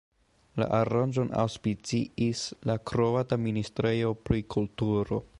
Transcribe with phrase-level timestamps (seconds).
[0.61, 5.21] La aranĝon aŭspiciis la kroata Ministrejo pri Kulturo.